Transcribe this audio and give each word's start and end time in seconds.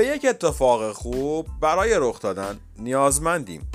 به 0.00 0.06
یک 0.06 0.26
اتفاق 0.28 0.92
خوب 0.92 1.46
برای 1.60 1.94
رخ 1.98 2.20
دادن 2.20 2.58
نیازمندیم. 2.78 3.70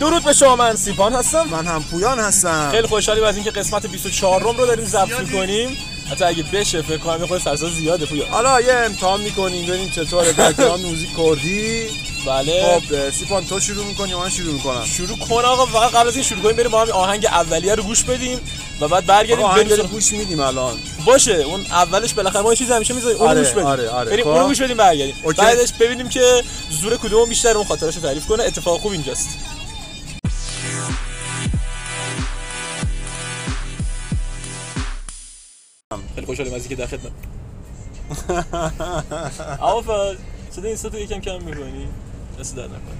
درود 0.00 0.24
به 0.24 0.32
شما 0.32 0.56
من 0.56 0.76
سیپان 0.76 1.12
هستم. 1.12 1.48
من 1.48 1.66
هم 1.66 1.82
پویان 1.82 2.18
هستم. 2.18 2.68
خیلی 2.70 2.86
خوشحالیم 2.86 3.24
از 3.24 3.34
اینکه 3.34 3.50
قسمت 3.50 3.86
24 3.86 4.42
روم 4.42 4.56
رو 4.56 4.66
داریم 4.66 4.84
ضبط 4.84 5.20
می‌کنیم. 5.20 5.76
حتی 6.10 6.24
اگه 6.24 6.44
بشه 6.52 6.82
فکر 6.82 6.98
کنم 6.98 7.20
یه 7.20 7.26
خورده 7.26 7.44
سرسا 7.44 7.68
زیاده 7.68 8.06
پویا 8.06 8.26
حالا 8.26 8.60
یه 8.60 8.72
امتحان 8.72 9.20
می‌کنیم 9.20 9.66
ببینیم 9.66 9.90
چطوره. 9.90 10.32
بک‌گراند 10.38 10.84
موزیک 10.84 11.16
کردی 11.16 11.86
بله. 12.26 12.80
خب 12.80 13.10
سیپان 13.10 13.46
تو 13.46 13.60
شروع 13.60 13.84
می‌کنی 13.86 14.14
من 14.14 14.30
شروع 14.30 14.54
می‌کنم. 14.54 14.84
شروع 14.84 15.18
کن 15.18 15.44
آقا 15.44 15.66
فقط 15.66 15.90
قبل 15.90 16.08
از 16.08 16.14
این 16.14 16.24
شروع 16.24 16.42
کنیم 16.42 16.56
بریم 16.56 16.70
با 16.70 16.80
هم 16.84 16.90
آهنگ 16.90 17.26
اولیه 17.26 17.74
رو 17.74 17.82
گوش 17.82 18.02
بدیم 18.02 18.40
و 18.80 18.88
بعد 18.88 19.06
برگردیم 19.06 19.44
آهنگ 19.44 19.68
بریم 19.68 19.86
گوش 19.86 20.12
میدیم 20.12 20.40
الان. 20.40 20.78
باشه 21.06 21.32
اون 21.34 21.60
اولش 21.60 22.14
بالاخره 22.14 22.42
ما 22.42 22.50
یه 22.50 22.56
چیزی 22.56 22.72
همیشه 22.72 22.94
می‌ذاریم 22.94 23.18
اون 23.18 23.28
آره، 23.28 23.40
گوش 23.40 23.50
بدیم. 23.50 23.64
آره، 23.66 23.88
آره. 23.88 24.10
بریم 24.10 24.24
خب. 24.24 24.30
اون 24.30 24.46
گوش 24.46 24.62
بدیم 24.62 24.76
برگردیم. 24.76 25.14
اوکی. 25.22 25.42
بعدش 25.42 25.72
ببینیم 25.72 26.08
که 26.08 26.42
زور 26.70 26.96
کدوم 26.96 27.28
بیشتر 27.28 27.56
اون 27.56 27.66
خاطراشو 27.66 28.00
تعریف 28.00 28.26
کنه. 28.26 28.42
اتفاق 28.42 28.80
خوب 28.80 28.92
اینجاست. 28.92 29.28
خیلی 36.14 36.26
خوشحالیم 36.26 36.54
از 36.54 36.60
اینکه 36.60 36.76
در 36.76 36.86
خدمت 36.86 37.12
آفا 39.60 40.14
صدا 40.50 40.68
این 40.68 40.76
صوتو 40.76 40.98
یکم 40.98 41.20
کم 41.20 41.42
می‌کنی؟ 41.42 41.88
دست 42.42 42.56
در 42.56 42.64
نکن 42.64 42.96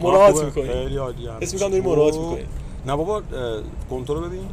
مراعات. 0.00 0.44
می‌کنی 0.44 0.64
خیلی 0.64 0.96
عالیه 0.96 1.30
حس 1.40 1.54
می‌کنم 1.54 1.68
داری 1.68 1.80
مراعات. 1.82 2.14
می‌کنی. 2.16 2.46
نه 2.86 2.96
بابا 2.96 3.22
کنترل 3.90 4.28
ببین 4.28 4.48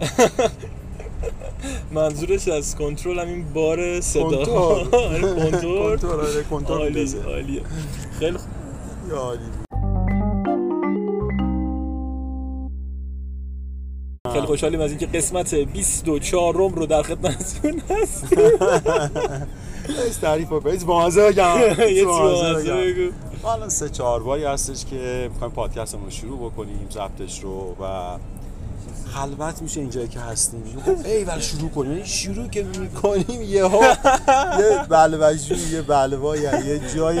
منظورش 1.94 2.48
از 2.48 2.76
کنترل 2.76 3.18
هم 3.18 3.28
این 3.28 3.52
بار 3.52 4.00
صدا 4.00 4.44
کنترل. 4.44 4.94
آره، 4.94 5.50
کنترل 5.50 6.42
کنترل 6.42 6.80
آره 6.80 6.84
عالی. 6.84 7.18
عالیه 7.26 7.62
خیلی 8.18 8.38
خوب. 8.38 8.50
یا 9.10 9.16
عالی 9.16 9.61
خیلی 14.32 14.46
خوشحالیم 14.46 14.80
از 14.80 14.90
اینکه 14.90 15.06
قسمت 15.06 15.54
24 15.54 16.54
روم 16.54 16.74
رو 16.74 16.86
در 16.86 17.02
خدمتتون 17.02 17.82
هست 17.90 18.26
هیچ 20.06 20.18
تعریف 20.22 20.48
بازه 20.84 21.28
بگم. 21.28 21.58
یه 21.96 22.04
بگم. 22.04 22.76
بگو. 22.76 23.10
حالا 23.42 23.68
سه 23.68 23.88
چهار 23.88 24.22
باری 24.22 24.44
هستش 24.44 24.84
که 24.84 25.28
می‌خوایم 25.32 25.52
پادکستمون 25.52 26.04
رو 26.04 26.10
شروع 26.10 26.50
بکنیم 26.50 26.88
ضبطش 26.92 27.40
رو 27.40 27.76
و 27.80 28.16
خلوت 29.14 29.62
میشه 29.62 29.80
اینجایی 29.80 30.08
که 30.08 30.20
هستیم. 30.20 30.62
خب 30.86 31.06
ای 31.06 31.24
ولی 31.24 31.42
شروع 31.42 31.70
کنیم. 31.70 31.92
یعنی 31.92 32.06
شروع 32.06 32.48
که 32.48 32.62
می‌کنیم 32.62 33.42
یه 33.42 33.64
ها 33.64 33.80
یه 34.58 34.86
بلوجو 34.88 35.54
یه 35.72 35.82
بلوا 35.82 36.36
یعنی 36.36 36.66
یه 36.66 36.80
جایی 36.94 37.20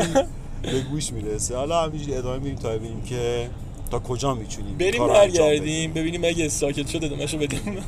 به 0.62 0.80
گوش 0.90 1.12
می‌رسه. 1.12 1.56
حالا 1.56 1.82
همینجوری 1.82 2.14
ادامه 2.14 2.38
میریم 2.38 2.58
تا 2.58 2.68
ببینیم 2.68 3.02
که 3.02 3.50
تا 3.92 3.98
کجا 3.98 4.34
می‌تونیم 4.34 4.78
بریم 4.78 5.08
برگردیم 5.08 5.92
ببینیم 5.92 6.24
اگه 6.24 6.48
ساکت 6.48 6.88
شد 6.88 7.04
ادامهشو 7.04 7.38
بدیم. 7.38 7.84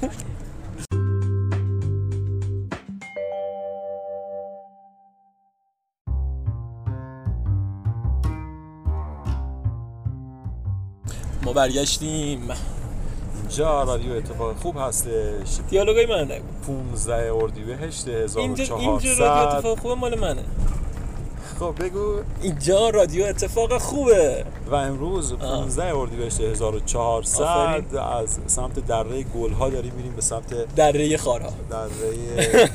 ما 11.42 11.52
برگشتیم. 11.52 12.48
اینجا 13.40 13.82
رادیو 13.82 14.12
اتفاق 14.12 14.56
خوب 14.56 14.76
هستش. 14.78 15.58
دیالوگای 15.70 16.06
من 16.06 16.32
نگو 16.32 16.44
15 16.66 17.34
اردیبهشت 17.34 18.08
اینجا 18.08 18.40
اینجا 18.40 18.64
رادیو 18.64 18.90
1400 18.90 19.56
اتفاق 19.56 19.78
خوبه 19.78 19.94
مال 19.94 20.18
منه. 20.18 20.44
خب 21.60 21.74
بگو. 21.84 22.22
اینجا 22.42 22.90
رادیو 22.90 23.24
اتفاق 23.24 23.78
خوبه. 23.78 24.44
و 24.70 24.74
امروز 24.74 25.32
15 25.32 25.96
اردیبهشت 25.96 26.40
1400 26.40 27.42
آفرین. 27.42 27.98
از 27.98 28.38
سمت 28.46 28.86
دره 28.86 29.22
گلها 29.22 29.68
داریم 29.70 29.92
میریم 29.96 30.12
به 30.12 30.22
سمت 30.22 30.74
دره 30.76 31.16
خارها 31.16 31.50
دره 31.70 31.90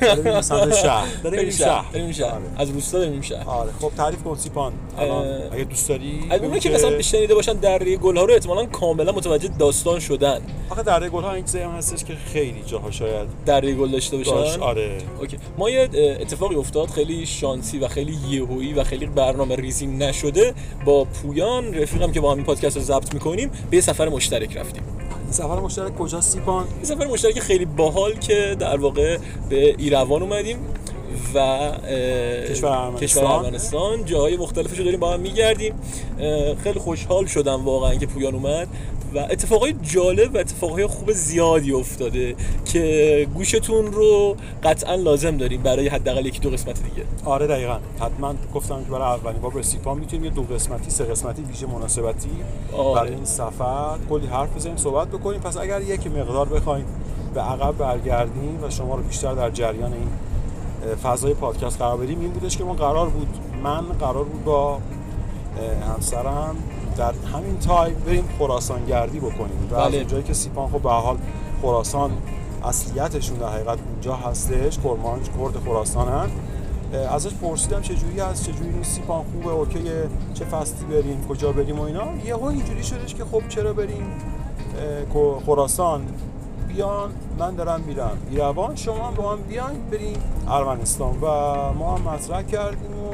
داریم 0.00 0.24
به 0.24 0.42
سمت 0.42 0.74
شهر. 0.74 1.06
داریم 1.22 1.38
میریم 1.38 1.54
شهر. 1.56 1.92
بریم 1.92 2.12
شهر. 2.12 2.30
آره. 2.30 2.42
از 2.58 2.70
روستا 2.70 2.98
بریم 2.98 3.20
شهر. 3.22 3.44
آره. 3.48 3.70
خب 3.80 3.92
تعریف 3.96 4.22
کن 4.22 4.36
سیپان. 4.36 4.72
الان 4.98 5.26
اگه 5.52 5.64
دوست 5.64 5.88
داری 5.88 6.20
اونایی 6.40 6.60
که 6.60 6.70
مثلا 6.70 7.02
شنیده 7.02 7.34
باشن 7.34 7.52
دره 7.52 7.96
گلها 7.96 8.24
رو 8.24 8.32
احتمالاً 8.32 8.66
کاملا 8.66 9.12
متوجه 9.12 9.48
داستان 9.58 9.98
شدن. 10.00 10.40
آخه 10.70 10.82
دره 10.82 11.08
گلها 11.08 11.32
این 11.32 11.44
چیزی 11.44 11.58
هم 11.58 11.70
هستش 11.70 12.04
که 12.04 12.14
خیلی 12.32 12.62
جاها 12.66 12.90
شاید 12.90 13.28
دره 13.46 13.74
گل 13.74 13.88
داشته 13.90 14.16
داشت. 14.16 14.30
باشن 14.32 14.60
آره. 14.60 14.98
اوکی. 15.20 15.36
ما 15.58 15.70
یه 15.70 15.88
اتفاقی 16.20 16.54
افتاد 16.54 16.88
خیلی 16.88 17.26
شانسی 17.26 17.78
و 17.78 17.88
خیلی 17.88 18.18
یهویی 18.28 18.72
و 18.72 18.84
خیلی 18.84 19.06
برنامه 19.06 19.56
ریزی 19.56 19.86
نشده 19.86 20.54
با 20.84 21.04
پویان 21.04 21.74
رفیقم 21.82 22.12
که 22.12 22.20
با 22.20 22.32
همین 22.32 22.44
پادکست 22.44 22.76
رو 22.76 22.82
ضبط 22.82 23.14
می‌کنیم 23.14 23.50
به 23.70 23.76
یه 23.76 23.80
سفر 23.80 24.08
مشترک 24.08 24.56
رفتیم. 24.56 24.82
این 25.24 25.32
سفر 25.32 25.60
مشترک 25.60 25.98
کجا؟ 25.98 26.20
سیپان. 26.20 26.64
یه 26.78 26.84
سفر 26.84 27.06
مشترک 27.06 27.38
خیلی 27.38 27.64
باحال 27.64 28.12
که 28.12 28.56
در 28.58 28.76
واقع 28.76 29.18
به 29.48 29.74
ایروان 29.78 30.22
اومدیم 30.22 30.58
و. 31.34 31.70
کشور 33.00 33.24
ارمنستان. 33.24 34.04
جاهای 34.04 34.36
مختلفش 34.36 34.78
رو 34.78 34.84
داریم 34.84 35.00
با 35.00 35.12
هم 35.12 35.20
میگردیم. 35.20 35.74
خیلی 36.64 36.78
خوشحال 36.80 37.26
شدم 37.26 37.64
واقعا 37.64 37.94
که 37.94 38.06
پویان 38.06 38.34
اومد. 38.34 38.68
و 39.14 39.18
اتفاقای 39.18 39.74
جالب 39.82 40.34
و 40.34 40.38
اتفاقای 40.38 40.86
خوب 40.86 41.12
زیادی 41.12 41.72
افتاده 41.72 42.34
که 42.64 43.28
گوشتون 43.34 43.92
رو 43.92 44.36
قطعا 44.62 44.94
لازم 44.94 45.36
داریم 45.36 45.62
برای 45.62 45.88
حداقل 45.88 46.26
یکی 46.26 46.38
دو 46.38 46.50
قسمت 46.50 46.82
دیگه. 46.82 47.04
آره 47.24 47.46
دقیقا. 47.46 47.78
حتما 48.00 48.34
گفتم 48.54 48.84
که 48.84 48.90
برای 48.90 49.18
اولین 49.18 49.40
بار 49.40 49.50
به 49.50 49.62
سیپان 49.62 49.98
می‌تونیم 49.98 50.24
یه 50.24 50.30
دو 50.30 50.42
قسمتی 50.42 50.90
سه 50.90 51.04
قسمتی 51.04 51.42
ویژه 51.42 51.66
مناسبتی 51.66 52.30
آره. 52.76 53.00
برای 53.00 53.14
این 53.14 53.24
سفر 53.24 53.96
کلی 54.10 54.26
حرف 54.26 54.56
بزنیم 54.56 54.76
صحبت 54.76 55.08
بکنیم. 55.08 55.40
پس 55.40 55.56
اگر 55.56 55.80
یک 55.80 56.06
مقدار 56.06 56.48
بخوایم 56.48 56.84
به 57.34 57.40
عقب 57.40 57.78
برگردیم 57.78 58.58
و 58.62 58.70
شما 58.70 58.94
رو 58.94 59.02
بیشتر 59.02 59.34
در 59.34 59.50
جریان 59.50 59.92
این 59.92 60.08
فضای 61.02 61.34
پادکست 61.34 61.78
قرار 61.78 61.96
بدیم 61.96 62.20
این 62.20 62.30
بودش 62.30 62.56
که 62.56 62.64
ما 62.64 62.74
قرار 62.74 63.08
بود 63.08 63.28
من 63.62 63.80
قرار 63.80 64.24
بود 64.24 64.44
با 64.44 64.78
همسرم 65.94 66.56
در 66.96 67.12
همین 67.34 67.58
تایم 67.58 67.94
بریم 68.06 68.28
خراسان 68.38 68.84
گردی 68.84 69.20
بکنیم. 69.20 69.68
و 69.70 69.74
از 69.74 69.88
بله. 69.88 69.98
اونجایی 69.98 70.22
که 70.22 70.34
سیپان 70.34 70.70
خب 70.70 70.82
به 70.82 70.90
حال 70.90 71.16
خراسان 71.62 72.10
اصلیتشون 72.64 73.38
در 73.38 73.48
حقیقت 73.48 73.78
اونجا 73.90 74.14
هستش. 74.14 74.78
کرمانج 74.78 75.26
کرد 75.26 75.64
خراسانن. 75.64 76.30
ازش 77.10 77.34
پرسیدم 77.34 77.80
چه 77.80 77.94
جوری 77.94 78.20
هست 78.20 78.46
چه 78.46 78.52
جوری 78.52 78.70
نیست 78.70 78.90
سیپان 78.90 79.24
خوبه 79.32 79.54
okay 79.54 79.97
ه 79.97 80.08
چه 80.34 80.44
فصلی 80.44 80.86
بریم 80.86 81.26
کجا 81.28 81.52
بریم 81.52 81.78
و 81.78 81.82
اینا. 81.82 82.04
یهو 82.24 82.44
اینجوری 82.44 82.82
شدش 82.82 83.14
که 83.14 83.24
خب 83.24 83.42
چرا 83.48 83.72
بریم 83.72 84.12
خراسان؟ 85.46 86.02
بیان 86.68 87.10
من 87.38 87.54
دارم 87.54 87.80
میرم. 87.80 88.18
ایروان 88.30 88.76
شما 88.76 89.06
هم 89.06 89.14
با 89.14 89.32
هم 89.32 89.42
بیاین 89.42 89.80
بریم 89.90 90.18
ارمنستان. 90.48 91.20
و 91.20 91.26
ما 91.72 91.96
هم 91.96 92.08
مطرح 92.08 92.42
کردیم 92.42 92.90
و 92.90 93.12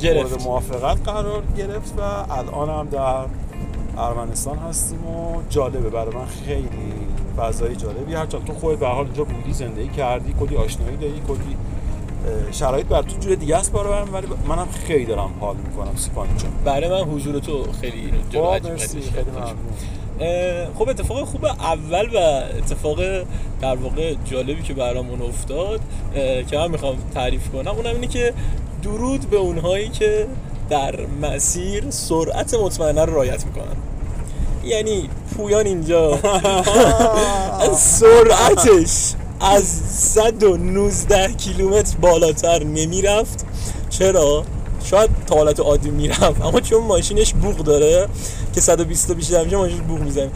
گرفت. 0.00 0.32
مورد 0.32 0.42
موافقت 0.42 1.08
قرار 1.08 1.42
گرفت 1.58 1.94
و 1.98 2.02
الان 2.32 2.68
هم 2.68 2.88
در 2.88 3.24
ارمنستان 3.98 4.58
هستیم 4.58 5.06
و 5.06 5.42
جالبه 5.50 5.90
برای 5.90 6.14
من 6.14 6.26
خیلی 6.46 6.92
فضای 7.36 7.76
جالبی. 7.76 8.14
هرچند 8.14 8.44
تو 8.44 8.54
خودت 8.54 8.78
به 8.78 8.86
حال 8.86 9.04
اینجا 9.04 9.24
بودی 9.24 9.52
زندگی 9.52 9.88
کردی 9.88 10.34
کلی 10.40 10.56
آشنایی 10.56 10.96
داری 10.96 11.22
کلی 11.28 11.56
شرایط 12.52 12.86
بر 12.86 13.02
تو 13.02 13.16
جور 13.20 13.34
دیگه 13.34 13.56
است 13.56 13.72
برای 13.72 14.02
من 14.02 14.12
ولی 14.12 14.26
منم 14.48 14.68
خیلی 14.86 15.04
دارم 15.04 15.30
حال 15.40 15.56
می‌کنم 15.56 15.96
سیپان 15.96 16.28
جان. 16.36 16.50
برای 16.64 16.90
من 16.90 17.10
حضور 17.10 17.38
تو 17.38 17.72
خیلی 17.80 18.12
جلو 18.30 18.58
خب 20.78 20.88
اتفاق 20.88 21.24
خوب 21.24 21.44
اول 21.44 22.06
و 22.14 22.42
اتفاق 22.58 22.98
در 23.60 23.76
واقع 23.76 24.14
جالبی 24.24 24.62
که 24.62 24.74
برامون 24.74 25.22
افتاد 25.22 25.80
که 26.46 26.58
من 26.58 26.70
می‌خوام 26.70 26.96
تعریف 27.14 27.48
کنم 27.48 27.70
اونم 27.70 27.94
اینه 27.94 28.06
که 28.06 28.34
درود 28.84 29.30
به 29.30 29.36
اونهایی 29.36 29.88
که 29.88 30.26
در 30.70 31.06
مسیر 31.22 31.84
سرعت 31.90 32.54
مطمئنه 32.54 33.04
رو 33.04 33.14
رعایت 33.14 33.46
می‌کنن. 33.46 33.76
یعنی 34.64 35.08
پویان 35.36 35.66
اینجا. 35.66 36.18
از 37.60 37.78
سرعتش 38.00 39.12
از 39.40 39.64
119 39.64 41.32
کیلومتر 41.32 41.96
بالاتر 41.96 42.64
نمی‌رفت. 42.64 43.46
چرا؟ 43.90 44.44
شاید 44.84 45.10
تا 45.26 45.36
حالت 45.36 45.60
عادی 45.60 45.90
می‌رفت 45.90 46.42
اما 46.42 46.60
چون 46.60 46.82
ماشینش 46.82 47.34
بوق 47.34 47.56
داره 47.56 48.08
که 48.54 48.60
120 48.60 49.08
تا 49.08 49.14
بیشتر 49.14 49.44
میشه 49.44 49.56
ماشینش 49.56 49.80
بوق 49.80 50.00
می‌زنه. 50.00 50.30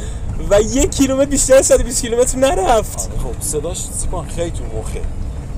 و 0.50 0.60
یک 0.60 0.90
کیلومتر 0.90 1.30
بیشتر 1.30 1.54
از 1.54 1.66
120 1.66 2.02
کیلومتر 2.02 2.38
نرفت. 2.38 2.98
خب 2.98 3.40
صداش 3.40 3.78
سیپان 3.78 4.28
خیلی 4.28 4.50
تو 4.50 4.64
مخه. 4.78 5.00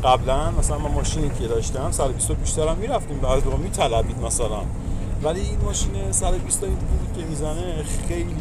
قبلا 0.05 0.50
مثلا 0.50 0.79
من 0.79 0.91
ماشینی 0.91 1.31
که 1.41 1.47
داشتم 1.47 1.91
120 1.91 2.32
بیشتر 2.32 2.69
هم 2.69 2.76
می‌رفتیم 2.76 3.19
بعضی 3.19 3.44
موقع 3.44 3.56
میطلبید 3.56 4.17
مثلا. 4.26 4.61
ولی 5.23 5.41
این 5.41 5.58
ماشین 5.64 6.12
120 6.12 6.61
تا 6.61 6.67
این 6.67 6.76
بوی 6.76 7.23
که 7.23 7.29
می‌زنه 7.29 7.85
خیلی 8.08 8.37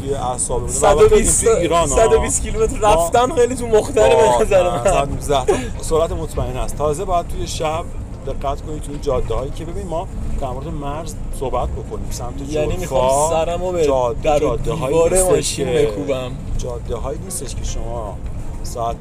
توی 0.00 0.14
اعصاب 0.14 0.60
بوده 0.60 0.80
و 0.80 0.86
وقتی 0.86 1.24
120 1.24 1.44
تو 1.44 1.50
ایران 1.50 1.88
ها، 1.88 1.96
120 1.96 2.42
کیلومتر 2.42 2.78
رفتن 2.78 3.32
خیلی 3.34 3.54
تو 3.54 3.66
مختلف 3.66 4.38
به 4.38 4.44
نظر 4.44 4.70
من. 4.70 4.84
119 4.84 5.54
سرعت 5.80 6.12
مطمئن 6.12 6.56
است 6.56 6.76
تازه 6.76 7.04
باید 7.04 7.28
توی 7.28 7.46
شب 7.46 7.84
دقت 8.26 8.62
کنید 8.62 8.82
توی 8.82 8.98
جاده 8.98 9.34
هایی 9.34 9.50
که 9.50 9.64
ببین 9.64 9.86
ما 9.86 10.08
در 10.40 10.48
مورد 10.48 10.68
مرز 10.68 11.14
صحبت 11.40 11.68
بکنیم. 11.68 12.06
سمت 12.10 12.48
یعنی 12.48 12.76
می‌خوام 12.76 13.30
سرمو 13.30 13.72
به 13.72 13.84
جاده 13.84 14.40
جاده 14.40 14.72
هایی 14.72 15.22
ماشین 15.22 15.66
بکوبم. 15.66 16.30
جاده 16.58 16.96
هایی 16.96 17.18
نیستش 17.24 17.54
که 17.54 17.64
شما 17.64 18.16
ساعت 18.62 18.96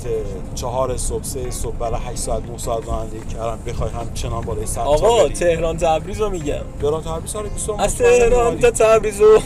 چهار 0.55 0.97
صبح 0.97 1.23
سه 1.23 1.51
صبح 1.51 1.75
برای 1.75 1.99
8 2.05 2.17
ساعت 2.19 2.43
9 2.49 2.57
ساعت 2.57 2.87
رانندگی 2.87 3.25
کردن. 3.33 3.59
بخوای 3.67 3.89
همچنان 3.89 4.41
بالای 4.41 4.65
100 4.65 4.75
تا 4.75 4.81
آقا. 4.83 5.27
تهران 5.29 5.77
تبریز 5.77 6.21
رو 6.21 6.29
میگم. 6.29 6.53
تهران 6.81 7.01
20 7.21 7.33
سال 7.33 7.43
20 7.49 7.69
از 7.79 7.95
تهران 7.97 8.59
تا 8.59 8.71
تبریز 8.71 9.21
و 9.21 9.39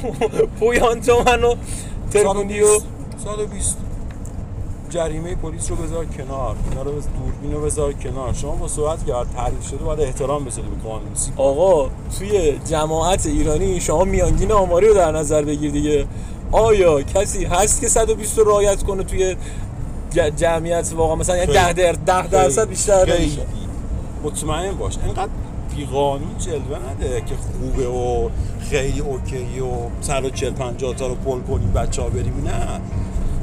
پویان 0.59 1.01
تو 1.01 1.23
منو 1.23 1.55
ترمونی 2.11 2.61
و 2.61 2.67
120 3.25 3.77
جریمه 4.89 5.35
پلیس 5.35 5.69
رو 5.69 5.75
بذار 5.75 6.05
کنار. 6.05 6.55
اینا 6.69 6.81
رو 6.81 6.91
بز- 6.91 7.07
دوربین 7.07 7.53
رو 7.53 7.61
بذار 7.65 7.93
کنار. 7.93 8.33
شما 8.33 8.51
با 8.51 8.67
سرعت 8.67 9.05
که 9.05 9.13
تعریف 9.35 9.67
شده 9.67 9.77
باید 9.83 9.99
احترام 10.01 10.43
بذاری 10.45 10.67
به 10.67 10.89
قانون 10.89 11.11
آقا 11.37 11.89
توی 12.19 12.59
جماعت 12.69 13.25
ایرانی 13.25 13.79
شما 13.81 14.03
میانگین 14.03 14.51
آماری 14.51 14.87
رو 14.87 14.93
در 14.93 15.11
نظر 15.11 15.41
بگیر 15.41 15.71
دیگه. 15.71 16.05
آیا 16.51 17.01
کسی 17.01 17.45
هست 17.45 17.81
که 17.81 17.87
120 17.87 18.37
رو 18.37 18.43
رعایت 18.43 18.83
کنه 18.83 19.03
توی 19.03 19.35
جمعیت 20.13 20.93
واقعا 20.95 21.15
مثلا 21.15 21.37
یعنی 21.37 21.53
10 21.53 21.73
در 21.73 21.91
10 21.91 22.27
درصد 22.27 22.69
بیشتر. 22.69 23.19
نمیشه 23.19 23.41
مطمئن 24.23 24.71
باش 24.71 24.97
انقدر 24.97 25.29
بیقانون 25.75 26.37
جلوه 26.37 26.79
نده 26.91 27.21
که 27.21 27.35
خوبه 27.35 27.87
و 27.87 28.29
خیلی 28.69 28.99
اوکی 28.99 29.59
و 29.59 29.71
140 30.01 30.53
50 30.53 30.95
تا 30.95 31.07
رو 31.07 31.15
پل 31.15 31.39
کنیم 31.39 31.71
بچه 31.71 32.01
ها 32.01 32.09
بریم 32.09 32.43
نه 32.45 32.81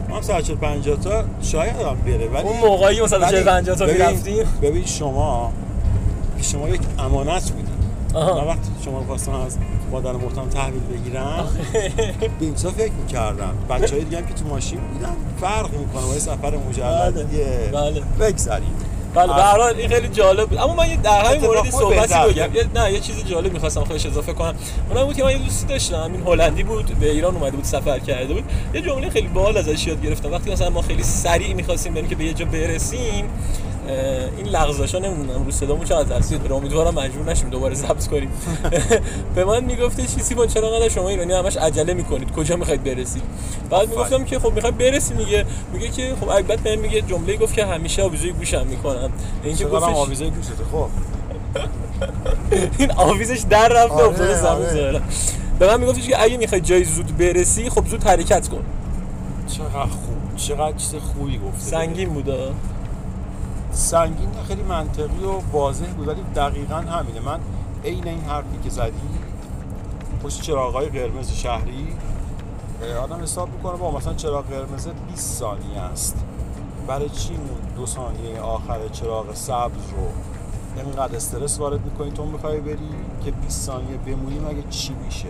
ما 0.09 0.17
هم 0.17 0.23
140 0.23 0.57
50 0.57 0.97
تا 0.97 1.25
شاید 1.43 1.77
هم 1.77 1.97
بره 2.07 2.29
ولی 2.29 2.49
اون 2.49 2.59
موقعی 2.59 3.01
مثلا 3.01 3.27
ولی 3.27 3.43
50 3.43 3.77
تا 3.77 3.87
می‌رفتیم 3.87 4.45
ببین 4.63 4.85
شما 4.85 5.53
شما 6.43 6.69
یک 6.69 6.81
امانت 6.99 7.51
بودی 7.51 7.73
آها. 8.15 8.41
من 8.41 8.47
وقتی 8.47 8.71
شما 8.85 9.05
خواستم 9.07 9.33
از 9.33 9.59
مادر 9.91 10.13
محترم 10.13 10.49
تحویل 10.49 10.83
بگیرم 10.83 11.49
به 12.41 12.45
این 12.47 12.55
فکر 12.55 12.93
می‌کردم؟ 12.93 13.55
بچه 13.71 13.95
های 13.95 14.05
دیگه 14.05 14.19
هم 14.19 14.27
که 14.27 14.35
تو 14.35 14.45
ماشین 14.49 14.81
بودن 14.81 15.17
فرق 15.41 15.73
می‌کنه 15.73 16.07
با 16.07 16.15
یه 16.15 16.19
سفر 16.19 16.57
مجردیه 16.69 17.71
بله. 17.73 18.03
بگذریم. 18.21 18.75
بله 19.15 19.27
به 19.27 19.43
هر 19.43 19.59
حال 19.59 19.75
این 19.75 19.89
خیلی 19.89 20.09
جالب 20.09 20.49
بود. 20.49 20.59
اما 20.59 20.75
من 20.75 20.89
یه 20.91 20.97
در 20.97 21.25
همین 21.25 21.41
موردی 21.41 21.71
صحبتی. 21.71 22.15
بگم. 22.15 22.55
یه- 22.55 22.67
نه 22.75 22.93
یه 22.93 23.01
چیز 23.01 23.25
جالب 23.25 23.53
می‌خواستم 23.53 23.85
خودش 23.85 24.07
اضافه 24.07 24.33
کنم. 24.33 24.55
اونم 24.91 25.05
بود 25.05 25.17
که 25.17 25.25
من 25.25 25.31
یه 25.31 25.39
دوستی 25.39 25.67
داشتم. 25.67 26.11
این 26.13 26.23
هلندی 26.27 26.63
بود 26.63 26.99
به 27.01 27.11
ایران 27.11 27.35
اومده 27.35 27.57
بود 27.57 27.65
سفر 27.65 27.99
کرده 27.99 28.35
بود. 28.35 28.45
یه 28.75 28.81
جمله 28.81 29.11
خیلی 29.11 29.29
باحال 29.29 29.57
ازش 29.57 29.87
یاد 29.87 30.03
گرفتم. 30.03 30.33
وقتی 30.33 30.53
مثلا 30.53 30.71
ما 30.71 30.83
خیلی 30.83 31.03
سریع 31.03 31.55
می‌خواستیم 31.55 31.95
بریم 31.95 32.09
که 32.09 32.15
به 32.15 32.25
یه 32.25 32.33
جا 32.33 32.45
برسیم 32.45 33.25
این 34.37 34.47
لغزشا 34.47 34.99
نمی‌دونم 34.99 35.45
رو 35.45 35.51
صدامون 35.51 35.85
چقدر 35.85 36.09
تاثیر 36.09 36.39
داره؟ 36.39 36.55
امیدوارم 36.55 36.95
مجبور 36.95 37.31
نشیم 37.31 37.49
دوباره 37.49 37.75
ضبط 37.75 38.07
کنیم. 38.07 38.31
به 39.35 39.45
من 39.45 39.65
می‌گفته 39.65 40.03
چیزی 40.03 40.35
با 40.35 40.47
چرا 40.47 40.69
انقدر 40.69 40.89
شما 40.89 41.09
ایرانی 41.09 41.33
همش 41.33 41.57
عجله 41.57 41.95
می‌کنید؟ 41.95 42.33
کجا 42.33 42.57
می‌خواید 42.57 42.85
برسید؟ 42.85 43.23
بعد 43.71 43.89
می‌گفتم 43.89 44.25
که 44.25 44.39
خب 44.39 44.53
می‌خوایم 44.53 44.77
برسیم 44.77 45.17
دیگه 45.17 45.45
میگه 45.73 45.89
که 45.89 46.15
خب 46.21 46.29
البته 46.29 46.57
بهم 46.63 46.79
میگه 46.79 47.03
جمله 47.03 47.37
گفت 47.37 47.55
که 47.55 47.67
همیشه 47.67 48.03
آویزوی 48.03 48.33
گوشم 48.33 48.67
می‌کنم. 48.67 49.11
اینکه 49.45 49.65
گفتش 49.65 49.97
آویزه 49.97 50.31
گوشته 50.31 50.53
خب. 50.73 50.89
این 52.79 52.93
آویزش 52.93 53.41
در 53.51 53.69
رفته 53.69 53.95
آره، 53.95 54.09
افتاده 54.09 54.35
زمین. 54.35 54.69
ظاهرا 54.69 55.01
به 55.59 55.67
من 55.67 55.81
میگفتش 55.81 56.07
که 56.09 56.23
اگه 56.23 56.37
می‌خوای 56.37 56.61
جای 56.61 56.85
زود 56.85 57.17
برسی 57.17 57.71
خب 57.71 57.87
زود 57.87 58.05
حرکت 58.05 58.49
کن. 58.49 58.65
چقدر 59.49 59.81
خوب 59.81 60.37
چقدر 60.37 60.77
چیز 60.77 60.95
خوبی 60.95 61.39
گفته. 61.39 61.71
سنگین 61.71 62.09
بوده 62.09 62.39
سنگین 63.81 64.29
خیلی 64.49 64.62
منطقی 64.62 65.25
و 65.25 65.53
واضح 65.53 65.87
بود 65.87 66.09
ولی 66.09 66.23
دقیقا 66.37 66.75
همینه. 66.75 67.21
من 67.21 67.41
عین 67.85 68.09
این 68.09 68.21
حرفی 68.21 68.59
که 68.65 68.71
زدی 68.71 69.09
پشت 70.23 70.43
چراغای 70.43 70.88
قرمز 70.88 71.32
شهری 71.32 71.88
آدم 73.03 73.23
حساب 73.23 73.49
می‌کنه 73.49 73.77
با 73.77 73.91
مثلا 73.91 74.15
چراغ 74.15 74.44
قرمز 74.44 74.88
20 75.09 75.38
ثانیه 75.38 75.79
است. 75.79 76.17
برای 76.87 77.09
چی 77.09 77.38
دو 77.77 77.87
ثانیه 77.87 78.41
آخر 78.41 78.88
چراغ 78.93 79.35
سبز 79.35 79.91
رو 79.91 80.06
اینقدر 80.85 81.17
استرس 81.17 81.59
وارد 81.59 81.85
می‌کنی 81.85 82.11
تو 82.11 82.25
می‌خوای 82.25 82.61
بری 82.61 82.88
که 83.25 83.31
20 83.31 83.67
ثانیه 83.67 83.97
بمونی 83.97 84.38
مگه 84.38 84.62
چی 84.71 84.94
میشه؟ 85.05 85.29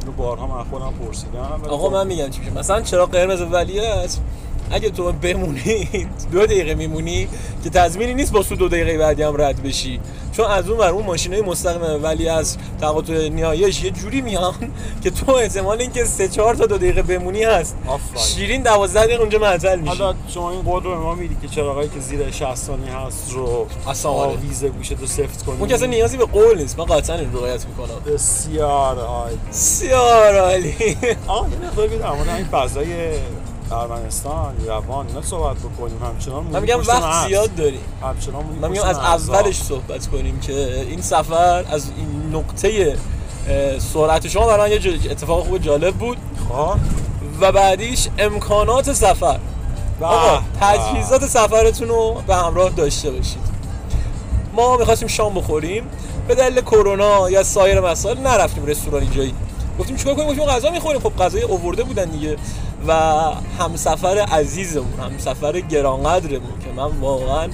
اینو 0.00 0.12
بارها 0.12 0.46
من 0.46 0.64
خودم 0.64 0.92
پرسیدم. 0.92 1.60
ولی 1.62 1.70
آقا 1.70 1.88
من 1.88 2.06
میگم 2.06 2.30
چی 2.30 2.40
میشه؟ 2.40 2.58
مثلا 2.58 2.80
چرا 2.82 3.06
قرمز 3.06 3.40
ولیه 3.40 3.88
است 3.88 4.22
اگه 4.70 4.90
تو 4.90 5.12
بمونی 5.12 5.88
دو 6.32 6.46
دقیقه 6.46 6.74
میمونی 6.74 7.28
که 7.64 7.70
تضمینی 7.70 8.14
نیست 8.14 8.32
با 8.32 8.42
تو 8.42 8.56
دو 8.56 8.68
دقیقه 8.68 8.98
بعدی 8.98 9.22
هم 9.22 9.42
رد 9.42 9.62
بشی. 9.62 10.00
چون 10.32 10.46
از 10.46 10.68
اون 10.68 10.78
ور 10.78 10.90
اون 10.90 11.06
ماشینای 11.06 11.40
مستقیم 11.40 12.04
ولی 12.04 12.28
از 12.28 12.56
تقاطع 12.80 13.28
نهاییش 13.28 13.84
یه 13.84 13.90
جوری 13.90 14.20
میان 14.20 14.54
که 15.02 15.10
تو 15.10 15.32
احتمال 15.32 15.80
اینکه 15.80 16.04
سه 16.04 16.28
چهار 16.28 16.54
تا 16.54 16.66
دو 16.66 16.78
دقیقه 16.78 17.02
بمونی 17.02 17.44
هست. 17.44 17.76
شیرین 18.16 18.62
12 18.62 19.00
دقیقه 19.00 19.20
اونجا 19.20 19.38
معطل 19.38 19.78
میشی. 19.78 19.96
حالا 19.96 20.14
شما 20.28 20.50
این 20.50 20.62
قول 20.62 20.82
رو 20.82 21.02
ما 21.02 21.14
میدی 21.14 21.36
که 21.42 21.48
چراغایی 21.48 21.88
که 21.88 22.00
زیر 22.00 22.30
60 22.30 22.54
ثانیه 22.54 22.96
هست 22.96 23.32
رو 23.32 23.66
اصلا 23.88 24.10
آره. 24.10 24.32
آویزه 24.32 24.68
گوشت 24.68 24.92
رو 24.92 25.06
سفت 25.06 25.44
کنی؟ 25.44 25.58
اون 25.58 25.72
اصلا 25.72 25.86
نیازی 25.86 26.16
به 26.16 26.24
قول 26.24 26.58
نیست. 26.58 26.78
من 26.78 26.84
قطعا 26.84 27.16
این 27.16 27.32
رعایت 27.32 27.66
می‌کنم. 27.66 28.14
بسیار 28.14 28.98
عالی. 28.98 29.38
بسیار 29.50 30.38
عالی. 30.38 30.74
آه 31.26 31.46
یه 31.50 31.68
مقدار 31.68 31.88
بیدم 31.88 32.06
همین 32.06 32.44
فضای 32.44 32.86
ارمنستان 33.72 34.54
روان 34.66 35.06
اینا 35.06 35.22
صحبت 35.22 35.56
بکنیم. 35.56 36.02
همچنان 36.02 36.44
من 36.44 36.60
میگم 36.60 36.80
وقت. 36.86 37.28
زیاد 37.28 37.54
داریم. 37.54 37.80
همچنان 38.02 38.44
من 38.60 38.70
میگم 38.70 38.84
از. 38.84 38.98
اولش 38.98 39.62
صحبت 39.62 40.06
کنیم 40.06 40.40
که 40.40 40.80
این 40.80 41.02
سفر 41.02 41.64
از 41.70 41.90
این 41.96 42.36
نقطه 42.36 42.96
سرعت 43.78 44.28
شما 44.28 44.46
برای 44.46 44.78
من 44.78 44.84
یه 44.84 45.10
اتفاق 45.10 45.44
خوب 45.44 45.58
جالب 45.58 45.94
بود. 45.94 46.16
خب. 46.48 46.76
و 47.40 47.52
بعدیش 47.52 48.08
امکانات 48.18 48.92
سفر. 48.92 49.38
آقا. 50.00 50.42
تجهیزات 50.60 51.26
سفرتون 51.26 51.88
رو 51.88 52.22
به 52.26 52.36
همراه 52.36 52.70
داشته 52.70 53.10
باشید. 53.10 53.46
ما 54.52 54.76
می‌خواستیم 54.76 55.08
شام 55.08 55.34
بخوریم. 55.34 55.84
به 56.28 56.34
دلیل 56.34 56.60
کرونا 56.60 57.30
یا 57.30 57.42
سایر 57.42 57.80
مسائل 57.80 58.18
نرفتیم 58.18 58.66
رستورانی 58.66 59.06
جایی 59.06 59.34
گفتیم 59.78 59.96
چیکار 59.96 60.14
کنیم؟ 60.14 60.28
گفتیم 60.28 60.44
غذا 60.44 60.70
می‌خوریم. 60.70 61.00
خب 61.00 61.16
غذای 61.16 61.42
اوورده 61.42 61.84
بودن 61.84 62.04
دیگه. 62.04 62.36
و 62.86 62.92
همسفر 63.58 64.18
عزیزمون 64.18 65.00
همسفر 65.00 65.60
گرانقدرمون 65.60 66.60
که 66.64 66.72
من 66.76 67.00
واقعا 67.00 67.48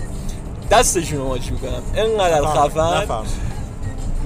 دستشون 0.71 1.19
رو 1.19 1.29
ماچ 1.29 1.51
می‌کنم. 1.51 1.83
انقدر 1.97 2.41
نفهم، 2.41 3.01
خفن. 3.01 3.23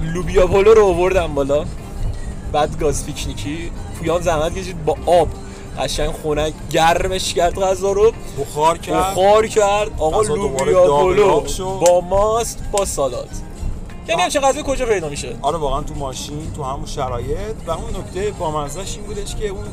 لوبیا 0.01 0.47
پلو 0.47 0.73
رو 0.73 0.85
آوردم 0.85 1.33
بالا. 1.33 1.65
بعد 2.51 2.79
گاز 2.79 3.05
پیکنیکی. 3.05 3.71
پویان 3.99 4.21
زحمت 4.21 4.55
کشید 4.55 4.85
با 4.85 4.97
آب. 5.05 5.27
قشنگ 5.79 6.11
خنک 6.23 6.53
گرمش 6.71 7.33
کرد 7.33 7.59
غذا 7.59 7.91
رو. 7.91 8.11
بخار 8.39 8.77
کرد. 8.77 9.11
بخار 9.11 9.47
کرد. 9.47 9.91
آقا 9.97 10.21
لوبیا 10.21 11.47
شد. 11.47 11.63
با 11.63 12.01
ماست 12.01 12.59
با 12.71 12.85
سالاد. 12.85 13.29
یعنی. 14.07 14.21
همچه 14.21 14.39
غذا 14.39 14.61
کجا 14.61 14.85
پیدا 14.85 15.09
میشه؟ 15.09 15.35
آره 15.41 15.57
واقعا 15.57 15.81
تو 15.81 15.95
ماشین 15.95 16.53
تو 16.55 16.63
همون 16.63 16.85
شرایط. 16.85 17.55
و 17.67 17.71
اون 17.71 17.89
نکته 17.89 18.31
با 18.39 18.67
این 18.95 19.05
بودش 19.05 19.35
که 19.35 19.47
اون 19.47 19.65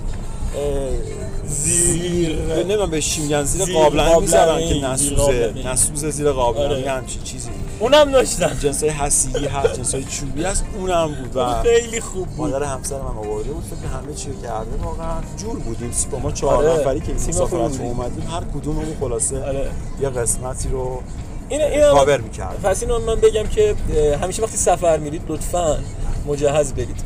زیر 1.46 2.36
نمی‌دونم 2.36 2.90
بهش 2.90 3.14
چی 3.14 3.20
میگن 3.20 3.44
زیر 3.44 3.64
زیر 3.64 3.74
قابلمه 3.74 4.08
قابلمه، 4.08 4.20
می‌ذارن 4.20 4.68
که 4.68 4.86
نسوزه. 4.86 5.54
نسوزه 5.66 6.10
زیر 6.10 6.32
قابلمه 6.32 6.74
آره. 6.74 6.90
همچین 6.90 7.22
چیزی 7.22 7.50
اونم 7.80 8.10
داشتم 8.10 8.56
جنسای 8.60 8.88
حسیلی 8.88 9.46
هست 9.46 9.74
جنسای 9.74 10.04
چوبی 10.04 10.44
هست 10.44 10.64
اونم 10.78 11.14
بود 11.14 11.36
و 11.36 11.62
خیلی 11.62 12.00
خوب 12.00 12.26
بود 12.26 12.50
مادر 12.50 12.62
همسر 12.62 12.98
من 12.98 13.04
آورده 13.04 13.52
بود 13.52 13.64
فکر 13.64 13.88
همه 13.88 14.14
چی 14.14 14.28
رو 14.28 14.42
کرده 14.42 14.84
واقعا 14.84 15.20
جور 15.36 15.58
بودیم 15.58 15.90
با 16.10 16.18
ما 16.18 16.32
چهار 16.32 16.66
آره. 16.66 16.80
نفری 16.80 17.00
که 17.00 17.08
این 17.08 17.16
مسافرت. 17.16 17.80
اومدیم 17.80 18.28
هر 18.30 18.42
کدوممون 18.60 18.96
خلاصه 19.00 19.44
آره. 19.44 19.70
یه 20.00 20.10
قسمتی 20.10 20.68
رو 20.68 21.02
این 21.48 21.60
این 21.60 21.82
کاور 21.92 22.20
می‌کرد. 22.20 22.60
پس 22.62 22.82
اینو 22.82 22.98
من 22.98 23.14
بگم 23.14 23.46
که 23.46 23.74
همیشه 24.22 24.42
وقتی 24.42 24.56
سفر 24.56 24.98
میرید 24.98 25.22
لطفا 25.28 25.78
مجهز 26.26 26.72
برید 26.72 26.96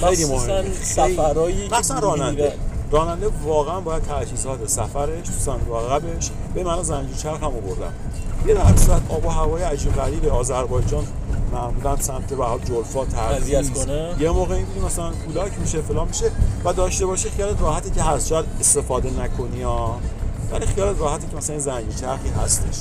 خیلی 0.00 0.24
مهمه 0.24 0.64
سفرهایی 0.82 1.68
که 1.68 1.76
مثلا 1.76 1.98
راننده. 1.98 2.52
راننده 2.90 3.28
واقعا 3.44 3.80
باید 3.80 4.02
تجهیزات 4.02 4.68
سفرش 4.68 5.26
تو 5.26 5.32
صندوق 5.32 5.76
عقبش 5.76 6.30
به 6.54 6.64
من 6.64 6.82
زنجیر 6.82 7.16
چرخ 7.16 7.42
هم 7.42 7.44
آوردم 7.44 7.92
یه 8.46 8.54
درصد 8.54 9.00
آب 9.08 9.26
و 9.26 9.28
هوای 9.28 9.62
عجیب 9.62 9.94
غریب 9.94 10.26
آذربایجان 10.26 11.04
معمولا 11.52 11.96
سمت 11.96 12.32
به 12.32 12.44
جلفا 12.64 13.04
تبریز 13.04 13.70
کنه. 13.70 14.14
یه 14.20 14.30
موقع 14.30 14.58
می‌بینی 14.58 14.86
مثلا 14.86 15.10
کولاک 15.26 15.52
میشه 15.60 15.80
فلان 15.80 16.08
میشه 16.08 16.30
و 16.64 16.72
داشته 16.72 17.06
باشه 17.06 17.30
خیالت 17.30 17.60
راحته 17.60 17.90
که 17.90 18.02
هست. 18.02 18.28
شاید 18.28 18.44
استفاده 18.60 19.10
نکنی 19.22 19.62
ها. 19.62 19.98
ولی 20.52 20.66
خیالت 20.66 21.00
راحته 21.00 21.26
که 21.26 21.36
مثلا 21.36 21.58
زنجیر 21.58 21.94
چرخی 21.94 22.28
هستش. 22.28 22.78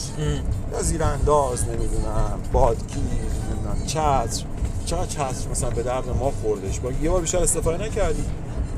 یا 0.74 0.82
زیرانداز 0.82 1.64
نمی‌دونم 1.64 2.40
بادگیر 2.54 2.98
نمی‌دونم 2.98 3.86
چتر. 3.88 4.44
چقدر 4.86 5.06
چسب 5.06 5.52
مثلا 5.52 5.70
به 5.70 5.84
درد 5.84 6.10
ما 6.20 6.32
خوردش؟ 6.42 6.80
با 6.80 6.92
یه 6.92 7.10
بار 7.10 7.22
بیشتر 7.22 7.38
استفاده 7.38 7.86
نکردیم 7.86 8.26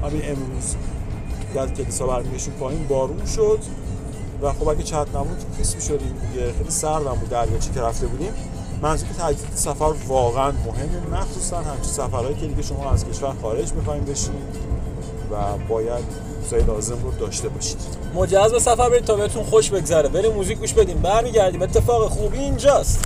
همین 0.03 0.21
امروز. 0.25 0.75
از 1.60 1.70
کلیسا 1.74 2.08
برمیگشتیم 2.08 2.53
پایین 2.53 2.88
بارون 2.88 3.25
شد. 3.25 3.60
و 4.41 4.53
خب 4.53 4.67
اگه 4.67 4.84
چت 4.84 5.08
نبود 5.15 5.46
خیس 5.58 5.75
می‌شدیم 5.75 6.22
دیگه. 6.31 6.53
خیلی 6.53 6.70
سردم 6.72 7.13
بود 7.13 7.29
دریاچه 7.29 7.72
که 7.74 7.81
رفته 7.81 8.08
بودیم. 8.08 8.34
منظور 8.81 9.08
که 9.08 9.13
تجدید 9.13 9.55
سفر 9.55 9.93
واقعا 10.08 10.51
مهمه. 10.51 11.22
مخصوصا 11.22 11.58
همچین 11.58 11.84
سفرهایی 11.84 12.36
که 12.36 12.48
دیگه 12.48 12.62
شما 12.62 12.91
از 12.91 13.05
کشور 13.05 13.34
خارج 13.41 13.74
می‌خوایم 13.74 14.03
بشین 14.03 14.34
و 15.31 15.36
باید 15.70 16.03
چیزای 16.43 16.63
لازم 16.63 16.98
رو 17.03 17.12
داشته 17.12 17.50
باشید. 17.50 17.77
مجهز 18.15 18.51
به 18.51 18.60
سفر 18.60 18.89
برید 18.89 19.05
تا 19.05 19.15
بهتون 19.15 19.43
خوش 19.43 19.70
بگذره. 19.70 20.10
بریم 20.10 20.34
موزیک 20.34 20.58
گوش 20.58 20.74
بدیم. 20.74 20.98
برمیگردیم. 20.98 21.62
اتفاق 21.62 22.10
خوبی 22.10 22.38
اینجاست. 22.38 23.05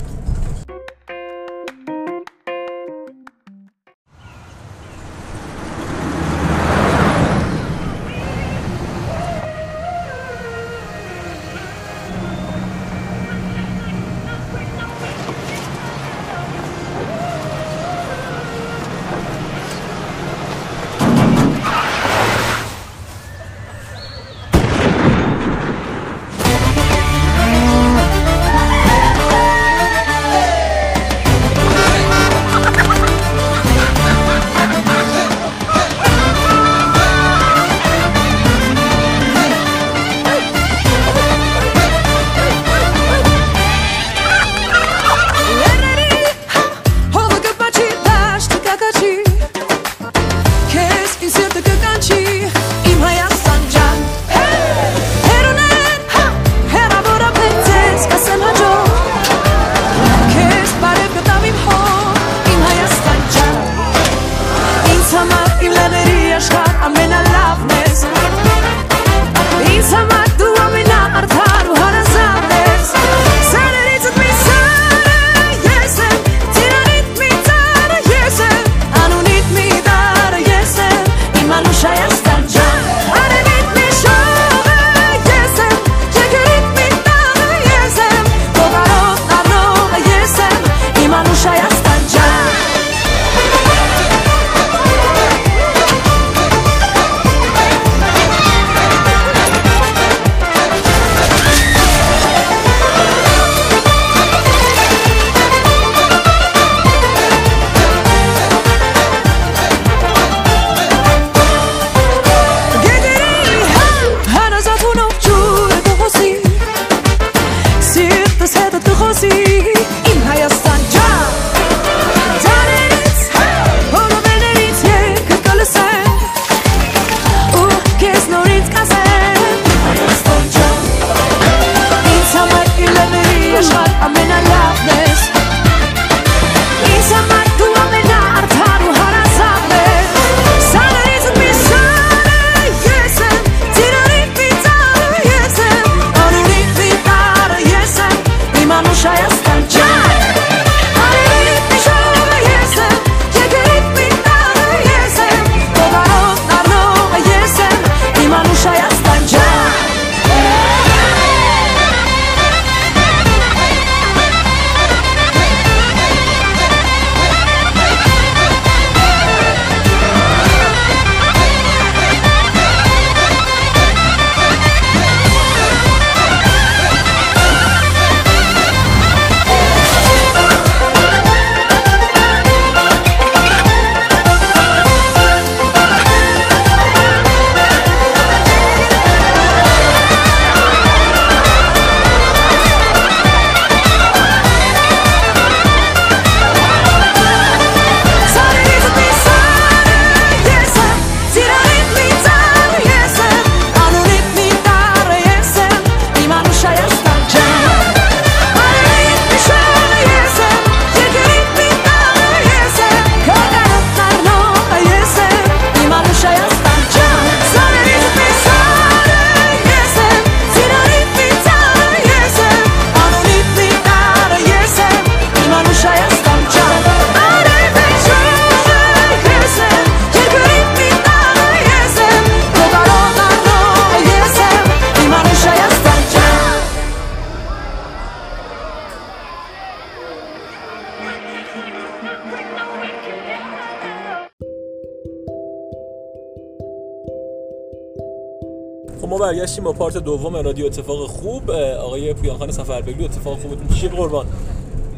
برگشتیم 249.46 249.64
با 249.64 249.74
پارت 249.74 249.98
دوم 249.98 250.36
رادیو 250.36 250.66
اتفاق 250.66 251.08
خوب 251.08 251.52
آقای 251.52 252.14
پویانخان 252.14 252.52
سفربگلو 252.52 253.06
اتفاق 253.06 253.40
خوبتون 253.40 253.68
چیه؟ 253.68 253.90
قربان 253.90 254.25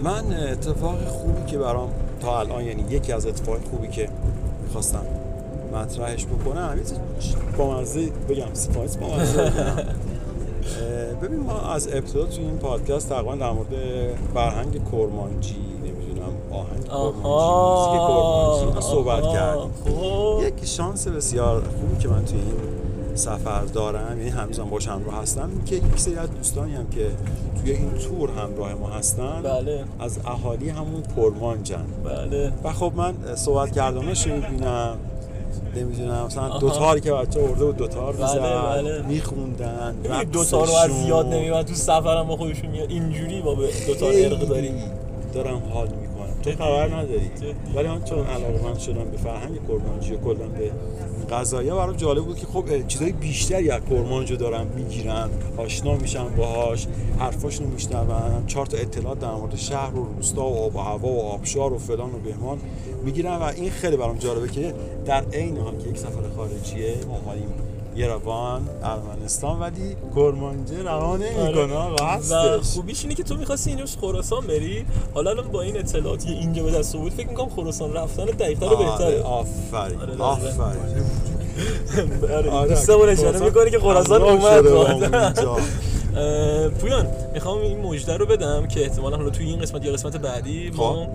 من 0.04 0.34
اتفاق 0.52 1.08
خوبی 1.08 1.52
که 1.52 1.58
برام 1.58 1.90
تا 2.22 2.40
الان 2.40 2.64
یعنی 2.64 2.84
یکی 2.90 3.14
از 3.14 3.26
اتفاق 3.26 3.58
خوبی 3.72 3.88
که 3.88 4.10
خواستم 4.74 5.06
مطرحش 5.74 6.26
بکنم 6.26 6.80
با 7.58 7.80
مزه 7.80 8.10
بگم 8.30 8.54
سپایس 8.54 8.98
با 8.98 9.08
مزه 9.08 9.52
ببین 11.22 11.40
ما 11.40 11.60
از 11.60 11.88
ابتدا 11.88 12.26
تو 12.26 12.42
این 12.42 12.58
پادکست 12.58 13.10
تقریبا 13.10 13.36
در 13.36 13.52
مورد 13.52 13.70
فرهنگ 14.34 14.92
کرمانجی 14.92 15.56
نمی‌دونم 15.84 16.34
آهنگ 16.52 16.86
کرمانشاه 16.86 18.68
اینا 18.68 18.82
صحبت. 18.82 19.24
کردیم. 19.34 19.72
خب. 19.86 20.40
یک 20.48 20.66
شانس 20.66 21.08
بسیار 21.08 21.64
خوبی 21.64 21.98
که 22.02 22.08
من 22.08 22.26
توی 22.26 22.40
این 22.40 22.87
سفر 23.18 23.62
دارم 23.62 24.18
یعنی 24.18 24.30
هنوزم 24.30 24.70
باش 24.70 24.88
همراه 24.88 25.22
هستم. 25.22 25.50
که 25.66 25.76
یک 25.76 25.84
سری 25.96 26.16
از 26.16 26.32
دوستانی 26.32 26.76
هم 26.76 26.88
که 26.90 27.12
توی 27.62 27.72
این 27.72 27.92
تور 27.92 28.30
همراه 28.30 28.74
ما 28.74 28.90
هستن 28.90 29.42
بله. 29.44 29.84
از 30.00 30.20
اهالی 30.26 30.70
همون 30.70 31.04
کرمانجن. 31.18 31.86
بله. 32.06 32.52
و 32.64 32.74
خب 32.74 32.92
من 32.96 33.14
صحبت 33.36 33.72
کردنش 33.72 34.28
رو 34.28 34.34
می‌بینم 34.34 34.98
نمی‌دونم 35.76 36.26
مثلا 36.26 36.44
آها. 36.44 36.60
دوتاری 36.60 37.02
که 37.02 37.12
بچه 37.12 37.40
ارده 37.40 37.66
بود 37.66 37.78
دوتار 37.78 38.14
بله، 38.14 38.22
می‌زد. 38.22 38.40
بله. 38.40 39.02
میخوندن 39.02 39.96
دو 40.32 40.44
تا 40.44 40.64
رو 40.64 40.72
از 40.74 40.92
زیاد 40.92 41.26
نمی‌برن 41.26 41.64
تو 41.64 41.74
سفرم 41.74 42.28
با 42.28 42.38
خودشون 42.38 42.70
میاد 42.70 42.90
اینجوری 42.90 43.42
با 43.42 43.56
دو 43.88 43.96
تا 43.96 44.10
ارق 44.10 44.40
داریم. 44.40 44.74
دارم 45.34 45.62
حال 45.74 45.88
می‌کنم. 45.88 46.17
تو؟ 46.52 46.64
خبر 46.64 46.96
نداری؟ 46.96 47.32
ولی 47.76 47.88
من 47.88 48.04
چون 48.04 48.26
علاقه 48.26 48.64
من 48.64 48.80
شدم 48.80 49.12
به 49.12 49.18
فرهنگ 49.18 49.68
کرمانجی 49.68 50.18
کلا 50.26 50.48
به 50.48 50.72
غذایا 51.30 51.76
برام 51.76 51.96
جالب 51.96 52.26
بود 52.26 52.38
که 52.38 52.46
خب 52.46 52.88
چیزای 52.88 53.12
بیشتری 53.12 53.70
از 53.70 53.82
کرمانجو 53.90 54.36
دارم 54.36 54.68
می‌گیرم 54.68 55.30
آشنا 55.58 55.96
میشم 55.96 56.34
باهاش 56.38 56.88
حرفاشون 57.20 57.68
رو 57.68 57.74
میشنوم 57.74 58.44
چهار 58.48 58.66
تا 58.66 58.78
اطلاعات 58.78 59.20
در 59.20 59.32
مورد 59.32 59.56
شهر 59.56 59.96
و 59.96 60.06
روستا 60.16 60.46
و 60.46 60.58
آب 60.58 60.76
و 60.76 60.80
هوا 60.80 61.08
و 61.08 61.22
آبشار 61.22 61.74
و 61.74 61.78
فلان 61.78 62.10
و 62.10 62.18
بهمان 62.18 62.58
می‌گیرم 63.04 63.42
و 63.42 63.44
این 63.44 63.70
خیلی 63.70 63.98
برام 63.98 64.18
جالبه 64.18 64.48
که 64.48 64.74
در 65.06 65.24
عین 65.34 65.58
حال 65.58 65.78
که 65.78 65.90
یک 65.90 65.98
سفر 65.98 66.22
خارجیه 66.36 66.96
ما 67.08 67.22
اومدیم 67.26 67.67
یروان 67.98 68.70
ارمنستان 68.84 69.60
ولی 69.60 69.96
کرمانجه 70.16 70.84
رها 70.84 71.18
نمی‌کنه 71.18 71.74
آقا 71.76 71.96
و 72.04 72.08
هستش. 72.08 72.74
خوبیش 72.74 73.04
اینه 73.04 73.16
که 73.16 73.24
تو 73.24 73.36
می‌خواستی 73.36 73.70
اینو 73.70 73.86
خراسان 74.02 74.48
بری. 74.48 74.86
حالا 75.14 75.32
الان 75.32 75.48
با 75.48 75.62
این 75.62 75.78
اطلاعاتی 75.78 76.30
اینجا 76.30 76.64
به 76.64 76.72
دست 76.72 76.96
بود 76.96 77.12
فکر 77.12 77.28
می‌کنم 77.28 77.50
خراسان 77.50 77.94
رفتن 77.94 78.26
دقیق‌تر 78.26 78.66
و 78.66 78.70
آره 78.70 78.86
بهتره. 78.86 79.22
آفرین 79.22 80.02
آره، 80.02 80.18
آفرین. 80.18 80.82
آره. 82.34 82.50
آره، 82.50 82.70
دوستمون 82.70 83.10
اشاره 83.10 83.40
می‌کنه 83.40 83.70
که 83.70 83.80
خراسان 83.80 84.22
اومد. 84.22 84.66
پویان 86.80 87.08
می‌خوام 87.34 87.62
این 87.62 87.80
مژده 87.80 88.18
رو 88.18 88.26
بدم 88.26 88.68
که 88.68 88.82
احتمالا 88.82 89.18
حالا 89.18 89.30
توی 89.30 89.46
این 89.46 89.60
قسمت 89.60 89.86
یا 89.86 89.94
قسمت 89.94 90.18
بعدی 90.18 90.70
ما 90.70 91.08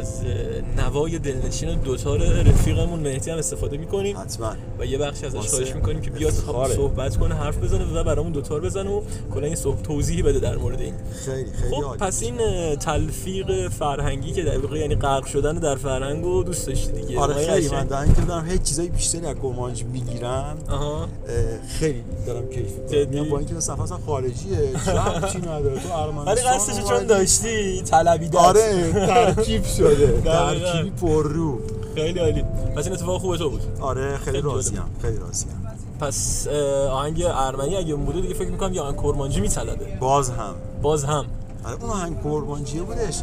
از 0.00 0.20
اه، 0.24 0.84
نوای 0.84 1.18
دلنشین 1.18 1.78
دوتار 1.78 2.18
رفیقمون 2.42 3.00
مهدی 3.00 3.30
هم 3.30 3.38
استفاده 3.38 3.76
می‌کنیم. 3.76 4.16
حتما. 4.16 4.52
و 4.78 4.86
یه 4.86 4.98
بخشی 4.98 5.26
ازش 5.26 5.48
خواهش 5.48 5.74
می‌کنیم 5.74 6.00
که 6.00 6.10
بیاد. 6.10 6.32
صحبت 6.76 7.16
کنه 7.16 7.34
حرف 7.34 7.58
بزنه 7.58 7.84
و 7.84 8.04
برامون 8.04 8.32
دوتار 8.32 8.60
بزنه 8.60 8.90
و 8.90 9.00
کلا 9.34 9.46
این 9.46 9.56
صحبت 9.56 9.82
توضیحی 9.82 10.22
بده 10.22 10.40
در 10.40 10.56
مورد 10.56 10.80
این. 10.80 10.94
خیلی 11.24 11.50
خیلی 11.52 11.74
خب. 11.74 11.96
پس 11.96 12.22
این 12.22 12.36
تلفیق 12.76 13.68
فرهنگی 13.68 14.32
که 14.32 14.42
در 14.42 14.58
واقع 14.58 14.78
یعنی 14.78 14.94
غرق 14.94 15.26
شدن 15.26 15.54
در 15.54 15.76
فرهنگ 15.76 16.24
رو 16.24 16.42
دوست 16.42 16.66
داشتی 16.66 16.92
دیگه. 16.92 17.20
آره 17.20 17.34
خیلی. 17.34 17.68
من 17.68 17.86
در 17.86 18.00
اینکه 18.00 18.20
دارم 18.20 18.46
هیچ 18.50 18.62
چیزای 18.62 18.88
بیشتری 18.88 19.26
از 19.26 19.36
کرمانج 19.42 19.84
می‌گیرم. 19.84 20.58
خیلی 21.68 22.02
دارم 22.26 22.48
کیف 22.48 23.06
میام 23.10 23.28
با 23.28 23.38
اینکه 23.38 23.60
سفر 23.60 23.82
اصلا 23.82 23.98
چه 24.50 25.28
چی 25.32 25.38
نداره؟ 25.38 25.80
تو 25.80 25.92
ارمنستان 25.92 26.26
ولی 26.34 26.40
قصدشو 26.40 26.88
چون. 26.88 27.06
داشتی 27.06 27.82
طلبی 27.82 28.28
دست 28.28 28.36
آره 28.36 28.92
ترکیب 28.92 29.64
شده. 29.64 30.20
ترکیبی 30.24 30.90
پر 30.90 31.22
رو. 31.22 31.58
خیلی 31.94 32.18
عالی. 32.18 32.44
پس 32.76 32.84
این 32.84 32.92
اتفاق 32.92 33.20
خوبه 33.20 33.36
تو 33.38 33.50
بود. 33.50 33.60
آره 33.80 34.16
خیلی 34.18 34.40
راضیم 34.40 34.82
خیلی 35.02 35.16
راضیم. 35.16 35.48
پس 36.00 36.48
آهنگ 36.90 37.24
ارمنی 37.26 37.76
اگه 37.76 37.92
اون 37.94 38.04
بوده 38.04 38.20
دیگه 38.20 38.34
فکر 38.34 38.48
می‌کنم 38.50 38.74
یا 38.74 38.82
آهنگ 38.82 38.96
کرمانجی 38.96 39.40
میطلبه. 39.40 39.86
باز 40.00 40.30
هم. 40.30 40.54
باز 40.82 41.04
هم. 41.04 41.24
آره 41.64 41.76
اون 41.80 41.90
آهنگ 41.90 42.22
کرمانجیه 42.24 42.82
بودش 42.82 43.20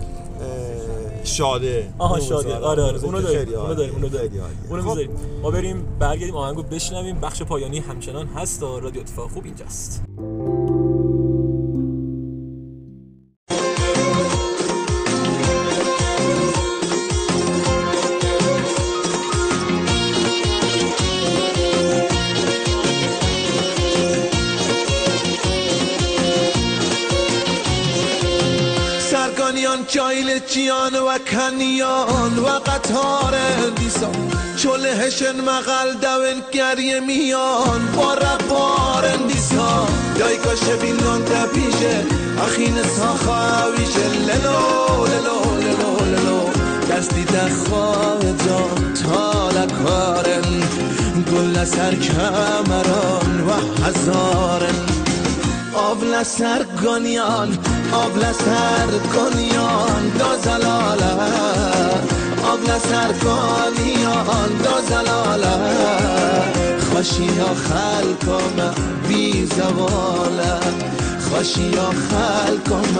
شاده. 1.23 1.89
آها 1.97 2.15
بذارم. 2.15 2.63
آره 2.63 2.83
آره. 2.83 3.03
اونو 3.03 3.21
داریم 3.21 3.53
اونو. 3.59 3.73
داریم 3.73 3.93
اونو 3.93 4.09
داریم. 4.09 4.41
عالیه. 4.41 4.55
اونو 4.69 4.81
خب، 4.81 4.87
می‌ذاریم. 4.89 5.09
ما 5.41 5.51
بریم 5.51 5.85
برگردیم 5.99 6.35
آهنگو 6.35 6.63
بشنویم. 6.63 7.19
بخش 7.19 7.41
پایانی 7.41 7.79
همچنان 7.79 8.27
هست 8.27 8.59
تا 8.59 8.77
رادیو 8.77 9.01
اتفاق 9.01 9.29
خوب 9.31 9.45
اینجاست. 9.45 10.06
کنیان 31.31 32.39
و 32.39 32.47
قطار 32.47 33.35
دیسان. 33.75 34.31
چلهشن 34.57 35.41
مغل 35.41 35.93
دون 36.01 36.41
گریه 36.51 36.99
میان. 36.99 37.87
با 37.95 38.13
ربار 38.13 39.15
دیسان 39.27 39.87
دایگا 40.19 40.55
شبینان 40.55 41.25
تپیشه 41.25 42.05
اخین 42.45 42.83
ساخاویشه 42.83 44.07
للو 44.27 45.05
للو 45.07 45.39
للو 45.61 46.05
للو. 46.05 46.49
دستی 46.89 47.23
دخواه 47.23 48.19
جان. 48.19 48.93
تالکارن 48.93 50.63
گل 51.31 51.65
سر 51.65 51.95
کمران 51.95 53.41
و 53.47 53.51
هزارن. 53.85 54.85
آبل 55.73 56.23
سرگانیان 57.87 57.93
آبل 57.93 58.33
سرگانیان 58.33 60.09
دا 60.19 60.37
زلاله 60.37 61.11
آبل 62.43 62.79
سرگانیان 62.79 64.49
دا 64.63 64.81
زلاله 64.89 65.53
خوشی 66.79 67.23
یا 67.23 67.53
خلکم 67.53 68.73
بی 69.07 69.45
زواله 69.45 70.59
خوشی 71.29 71.63
یا 71.63 71.89
خلکم 71.89 72.97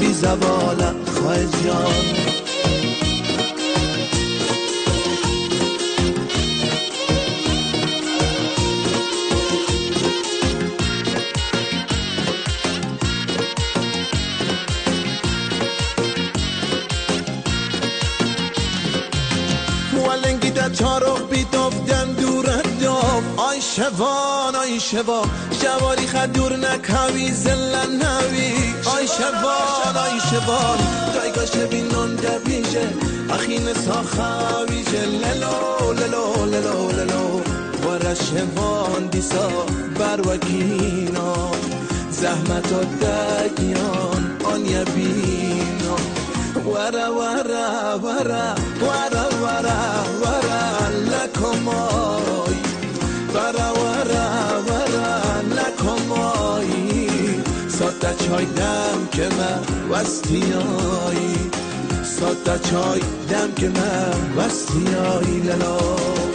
بی 0.00 0.12
زواله 0.12 0.94
خواه 1.14 1.36
جان. 1.36 2.33
چارو 20.78 21.14
بیتافتن 21.30 22.12
دور 22.12 22.46
داف 22.82 23.24
آی 23.36 23.60
شوان 23.60 24.54
آی 24.56 24.80
شوان 24.80 25.28
شواری 25.62 26.06
خدور 26.06 26.56
نکوی 26.56 27.30
زلن 27.30 27.90
نوی. 28.02 28.52
آی 28.96 29.06
شوان 29.06 29.96
آی 29.96 30.20
شوان 30.30 30.78
دایگا 31.14 31.46
شبینون 31.46 32.14
دبیشه 32.16 32.88
اخین 33.30 33.74
ساخاویشه 33.74 35.04
للو 35.06 35.92
للو 35.92 36.44
للو 36.44 36.90
للو. 36.92 37.40
ور 37.86 38.14
شوان 38.14 39.06
دیسا 39.06 39.48
بروکینا 39.98 41.34
زحمت 42.10 42.72
و 42.72 42.80
دگیان 43.02 44.22
آن 44.44 44.66
یبینا 44.66 45.96
ورا 46.66 47.06
ورا 47.18 47.98
ورا 48.02 48.54
ورا 48.82 49.26
ورا 49.42 50.13
که 59.16 59.22
من 59.22 59.90
وستیایی 59.90 61.50
ساده 62.02 62.58
چای 62.58 63.00
دم 63.30 63.52
که 63.56 63.68
من 63.68 64.36
وستیایی 64.36 65.40
للا. 65.40 66.33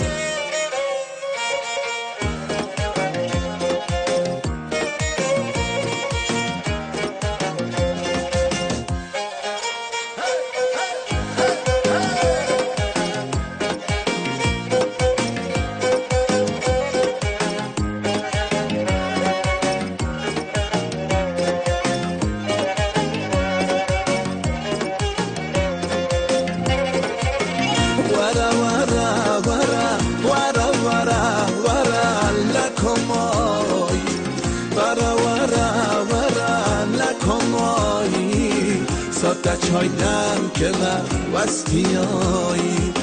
چای 39.72 39.88
دم 39.88 40.50
که 40.54 40.72
من 40.72 41.34
وستیایی 41.34 42.94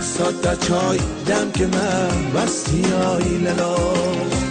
ساده 0.00 0.56
چای 0.56 0.98
دم 1.26 1.50
که 1.50 1.66
من 1.66 2.32
وستیایی 2.34 3.38
للا. 3.38 4.43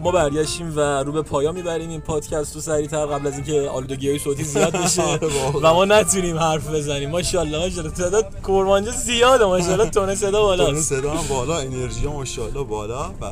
خب 0.00 0.06
ما 0.06 0.12
برگشتیم 0.12 0.72
و 0.76 0.80
رو 0.80 1.12
به 1.12 1.22
پایان 1.22 1.54
می‌بریم 1.54 1.90
این 1.90 2.00
پادکست 2.00 2.54
رو 2.54 2.60
سریعتر 2.60 3.06
قبل 3.06 3.26
از 3.26 3.34
اینکه 3.34 3.60
آلودگی 3.60 4.08
های 4.08 4.18
صوتی 4.18 4.44
زیاد 4.44 4.76
بشه. 4.76 5.02
و 5.62 5.74
ما 5.74 5.84
نتونیم 5.84 6.38
حرف 6.38 6.70
بزنیم. 6.70 7.10
ماشاءالله 7.10 7.58
ماشاءالله. 7.58 7.94
تعداد 7.94 8.32
کرمانجا 8.46 8.90
زیاده. 8.90 9.44
ماشاءالله 9.44 9.90
تونه 9.90 10.14
صدا 10.14 10.30
تون 10.30 10.40
بالاست 10.40 10.96
صدا 10.96 11.10
هم 11.10 11.28
بالا. 11.28 11.58
انرژی 11.58 12.06
ماشاءالله 12.06 12.64
بالا. 12.64 13.10
و 13.20 13.26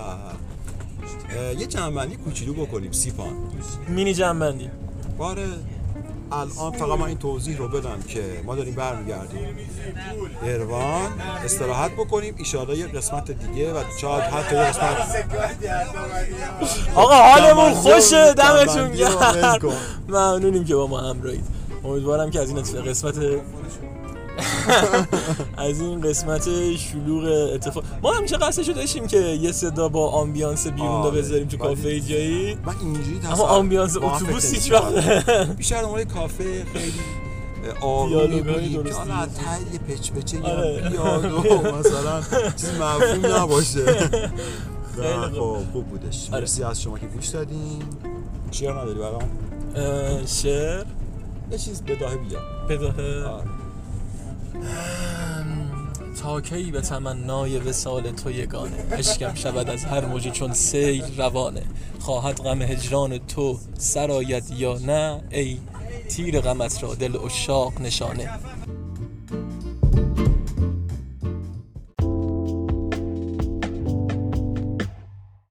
یه 1.58 1.66
جنبندی 1.66 2.16
کوچولو 2.16 2.52
بکنیم 2.52 2.92
سیپان. 2.92 3.32
مینی 3.88 4.14
جنبندی. 4.14 4.70
باره. 5.18 5.46
الان 6.32 6.72
فقط 6.72 6.98
من 6.98 7.06
این 7.06 7.18
توضیح 7.18 7.58
رو 7.58 7.68
بدم 7.68 8.02
که 8.08 8.22
ما 8.44 8.54
داریم 8.54 8.74
برمیگردیم. 8.74 9.56
اروان 10.44 11.12
استراحت 11.44 11.92
بکنیم 11.92 12.34
ایشالا 12.38 12.74
یه 12.74 12.86
قسمت 12.86 13.30
دیگه 13.30 13.72
و 13.72 13.82
شاید 14.00 14.22
حتی 14.22 14.56
یه 14.56 14.62
قسمت. 14.62 15.26
آقا 16.94 17.14
حالمون 17.14 17.74
خوشه 17.74 18.34
دمتون 18.34 18.92
گرم. 18.92 19.58
ممنونیم 20.08 20.64
که 20.64 20.74
با 20.74 20.86
ما 20.86 21.00
همراهید. 21.00 21.44
امیدوارم 21.84 22.30
که 22.30 22.40
از 22.40 22.48
این 22.48 22.62
قسمت 22.62 23.14
از 25.56 25.80
این 25.80 26.00
قسمت 26.00 26.48
شلوغ 26.76 27.50
اتفاق. 27.54 27.84
ما 28.02 28.12
همیشه 28.12 28.36
قصدشو 28.36 28.72
داشتیم 28.72 29.06
که 29.06 29.18
یه 29.18 29.52
صدا 29.52 29.88
با 29.88 30.10
آمبیانس 30.10 30.66
بیرون 30.66 30.88
رو 30.88 30.92
آره، 30.94 31.18
بذاریم 31.18 31.48
تو 31.48 31.56
کافه 31.56 32.00
جایی؟ 32.00 32.54
من 32.66 32.74
اینجوری 32.80 33.20
اما 33.26 33.44
آمبیانس 33.44 33.96
با 33.96 34.08
هم 34.08 34.14
اتوبوس 34.16 34.46
فکر 34.46 34.54
هیچ. 34.54 34.72
وقت 34.72 35.56
بیشتر 35.56 35.82
دنبال 35.82 36.04
کافه 36.04 36.64
خیلی 36.72 36.92
آرومی 37.80 38.28
دیالوگایی 38.28 38.68
بودیم 38.76 38.92
که. 38.92 38.98
حالا 38.98 39.14
از 39.14 39.28
ته 39.34 39.42
یه 39.72 39.96
پچ 39.96 40.10
پچه. 40.10 40.38
بیاد 40.38 41.24
و 41.24 41.78
مثلا 41.78 42.20
چیز 42.56 42.70
مفهوم 42.80 43.26
نباشه. 43.26 43.84
خیلی 44.96 45.38
خوب. 45.38 45.58
خب 45.58 45.72
خوب 45.72 45.86
بودش. 45.86 46.28
آره. 46.30 46.40
مرسی 46.40 46.62
از 46.64 46.82
شما 46.82 46.98
که 46.98 47.06
گوش 47.06 47.26
دادین. 47.26 47.82
شعر 48.50 48.72
نداری 48.72 48.98
برام؟ 48.98 49.28
شعر؟ 50.26 50.84
یه 51.52 51.58
چیز 51.58 51.82
بداهه 51.82 52.16
بیا. 52.16 52.38
بداهه. 52.68 53.24
تا 56.22 56.40
کی 56.40 56.70
به 56.70 56.80
تمنای 56.80 57.58
وسال 57.58 58.10
تو 58.10 58.30
یگانه؟ 58.30 58.84
عشقم 58.92 59.34
شود 59.34 59.70
از 59.70 59.84
هر 59.84 60.06
موجی 60.06 60.30
چون 60.30 60.52
سیل 60.52 61.04
روانه. 61.16 61.62
خواهد 62.00 62.36
غم 62.36 62.62
هجران 62.62 63.18
تو 63.18 63.58
سرایت 63.78 64.50
یا 64.50 64.78
نه 64.78 65.20
ای 65.30 65.58
تیر 66.08 66.40
غمت 66.40 66.82
را 66.82 66.94
دل 66.94 67.16
اشاق 67.16 67.80
نشانه. 67.80 68.30